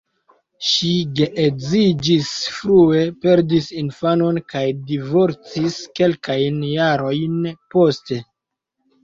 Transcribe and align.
Ŝi 0.67 0.87
geedziĝis 1.17 2.31
frue, 2.53 3.01
perdis 3.25 3.67
infanon 3.83 4.41
kaj 4.55 4.65
divorcis 4.93 5.79
kelkajn 6.01 6.59
jarojn 6.73 7.39
poste. 7.77 8.21